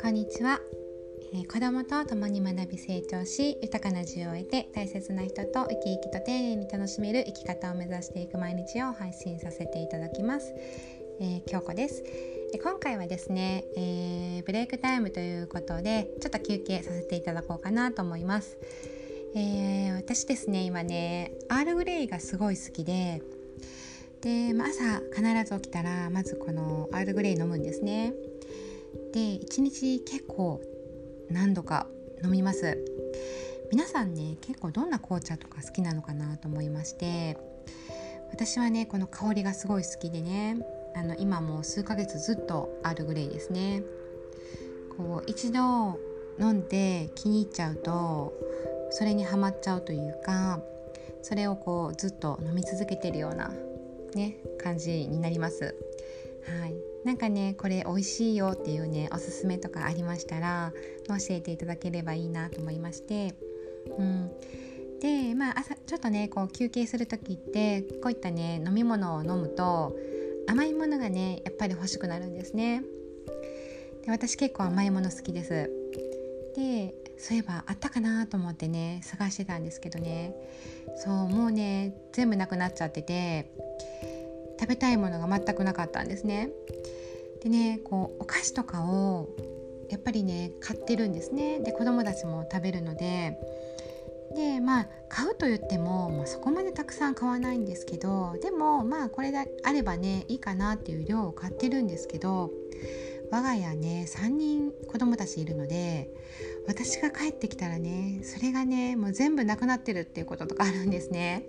[0.00, 0.60] こんにちは、
[1.34, 10.54] えー、子供と共に学び成長し豊かな自由を得て大切な人と生き生きと丁寧に楽しめる生き方を目指していく毎日を配信させていただきます、
[11.20, 12.04] えー、京子です。
[12.62, 18.58] 今回はですね、えー、ブレイクタイムということでちょっと休憩させていただこうかなと思います、
[19.34, 23.22] えー、私ですね今ねアールグレイがすごい好きで
[24.22, 28.14] で、まあ、朝必ず起きたらまずこのアールグレイ飲むんですね。
[29.12, 30.60] で1日結構
[31.28, 31.86] 何度か
[32.24, 32.78] 飲みます。
[33.70, 37.38] 皆さんね結構どんな紅茶とか好きなのかなと思いまして
[38.30, 40.58] 私はねこの香りがすごい好きでね
[40.94, 43.82] あの今も数ヶ月ずっとアールグレイですね。
[44.96, 45.98] こう一度
[46.38, 48.34] 飲んで気に入っちゃうと
[48.90, 50.60] それにはまっちゃうというか
[51.22, 53.50] それをこうずっと飲み続けてるような
[54.14, 55.74] ね感じになります。
[56.44, 56.74] はい。
[57.04, 60.72] なんかねこれ美味しいよっていうねおすすめとかありましたら
[61.08, 63.34] 教えていただければいいなと思いまして。
[63.98, 64.30] うん。
[65.00, 69.96] でまあ朝ちょっとねこう休憩する時ってこういったね飲み物を飲むと
[70.46, 72.82] 甘いものがねやっぱり欲しくなるんですね。
[74.04, 75.70] で私結構甘いもの好きです。
[76.54, 80.34] でそういえばあったかなと思ってね探してたんですけどね。
[80.96, 83.50] そうもうね全部なくなっちゃってて
[84.62, 86.50] 食べたいものが全くなかったんですね。
[87.42, 89.28] でねこうお菓子とかを
[89.90, 91.58] やっぱりね買ってるんですね。
[91.58, 93.36] で子供たちも食べるので。
[94.36, 102.50] でまあ買うと言っても、まあ、そこまでたくさん買わないんですけどでもまあこれであればねいいかなっていう量を買ってるんですけど
[103.30, 106.08] 我が家ね3人子供たちいるので
[106.66, 111.44] 私が帰ってきたらねそれがねもう全部なくなってるっていうこととかあるんですね。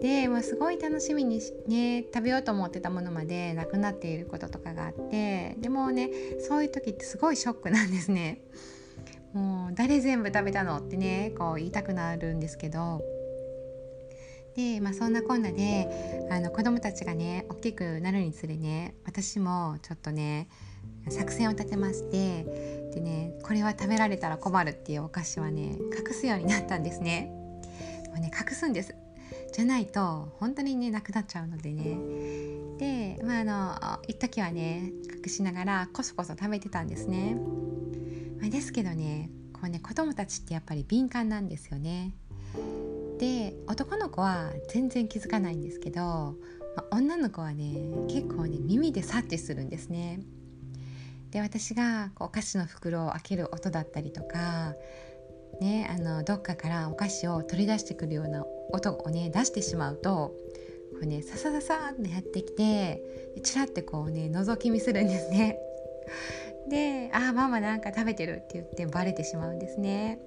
[0.00, 6.10] で、まあ、すごい楽しみにしね食べようと思ってたものまでなくなっていることとかがあってでもね
[6.40, 8.42] そういう時ってすごいショックなんですね。
[9.34, 13.02] もう誰全部食べたのってねこう言いたくなるんですけど
[14.56, 20.48] で、まあ、そんなこんなであの子供たちがね大きくなるにつれね私もちょっとね
[21.10, 22.44] 作戦を立てまして
[22.94, 27.30] でねこれは食べられたら困るっていうお菓子はね隠すようになったんですね。
[28.08, 28.94] もうね隠すんです
[29.52, 31.98] じゃないと本当にねなくなっちゃうのでね
[32.78, 34.92] でまああの一時はね
[35.24, 37.36] 隠しながらこそこそ食べてたんですね。
[38.40, 42.14] まですけどねこうね子供たちってやっぱり敏感なんですよね。
[43.18, 46.00] で男の子は全然気づかないんですけど、
[46.76, 47.74] まあ、女の子はね
[48.08, 50.20] 結構ね耳で察知するんですね。
[51.30, 54.74] で私がこうお菓子の袋を開ける音だったりとか、
[55.60, 60.34] ね、あのどっかからお菓子を取り出してくるような音をね出してしまうと
[60.92, 63.02] こうねささささってやってきて
[63.42, 65.58] チラってこうね覗き見するんですね。
[66.68, 70.20] で「あママなんか食べてる」って言ってバレてしまうんですね。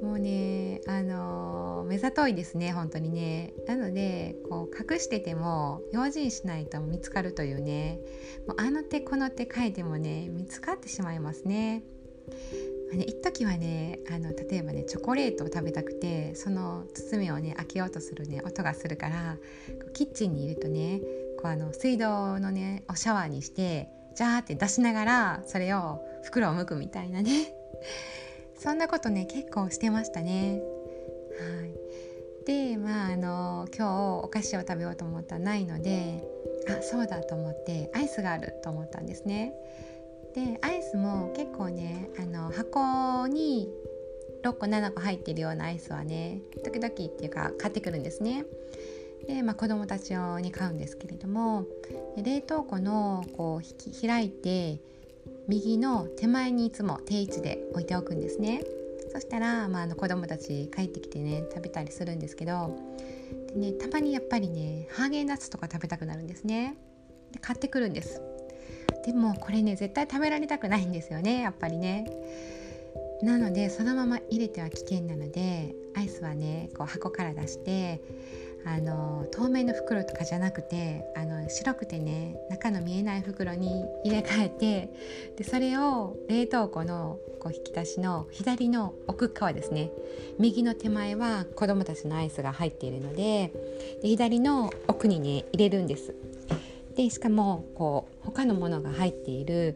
[0.00, 8.00] もうねあの目ざといですね本当にねなのでこう隠してても用心しないと見つかるというね
[8.46, 11.82] もうあの手この手書いてもね見つかってしまいますね。
[13.00, 19.36] 一時はねあの例えばねチョコレートを食べたくてその包みをね開けようとするね音がするから
[19.94, 21.00] キッチンにいるとね
[21.40, 27.54] こうあの水道のねおシャワーにしてジャーって出しながらそれを袋を剥くみたいなね
[28.58, 30.60] そんなことね結構してましたね。
[31.40, 36.22] はい、でまああの今日お菓子を食べようと思ったらないので
[36.68, 39.54] あそうだと思ってアイスがあると思ったんですね。
[40.34, 43.68] でアイスも結構ねあの箱に
[44.42, 48.44] 6個7個入ってるようなアイスはね時々っていうか買ってくるんですね。
[49.26, 51.64] で、まあ、子供たち用に買うんですけれども
[52.16, 54.80] 冷凍庫のこう開いて
[55.48, 58.62] 右の手前にいつも定位置で置いておくんですね。
[59.12, 62.78] そしたら、まあ、あの子供たち帰ってきてね食べたりするんですけど
[63.54, 66.76] で、ね、たまにやっぱりねハーゲンダッツとか食べたくなるんですね。
[67.30, 68.22] で買ってくるんです。
[69.04, 72.06] でもこれね絶対食べられたくないんですよねやっぱりね。
[73.22, 78.02] なのでそのまま入れては危険なのでアイスはねこう箱から出して
[78.64, 84.90] あの透明の袋とかじゃなくてあの白くてね中の見えない袋に入れ替えて
[85.36, 89.90] でそれを冷凍庫のこう引き出しの左の奥側ですね。
[90.38, 93.52] 右の手前は子供たちのアイスが入っているので
[94.02, 96.14] で左の奥にね入れるんです。
[96.94, 99.74] でしかもこう他のものが入っている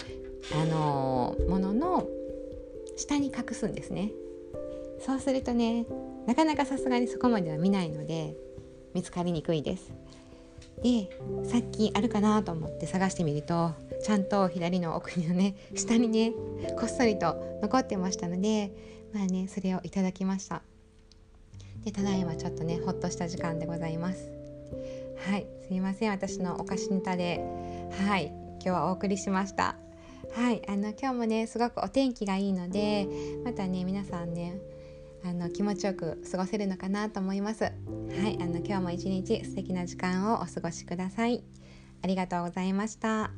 [0.55, 2.07] あのものの
[2.97, 4.11] 下に隠すんですね。
[5.05, 5.87] そうするとね
[6.27, 8.35] なかなかさすがにそこまでは見ないので
[8.95, 9.93] 見つかりにくいです。
[10.83, 11.11] で
[11.45, 13.73] さっきあるかなと思って探してみると
[14.03, 16.33] ちゃんと左の奥のね 下にね
[16.79, 18.73] こっそりと残ってましたので
[19.13, 20.63] まあねそれをいただきました。
[21.85, 24.36] でただいまちょっとねほっとした時間でございます。
[25.29, 26.11] はいすいません。
[26.11, 27.41] 私のお菓子ネタで。
[28.07, 29.77] はい今日はお送りしました。
[30.33, 33.09] はいあの今日もねすごくお天気がいいので
[33.45, 34.61] またね皆さんね
[35.25, 37.65] あの気持ちよく過ごせるのかなと思います。
[37.65, 41.43] はいあの今日も一日素敵な時間をお過ごしください。
[42.03, 43.33] ありがとうございました。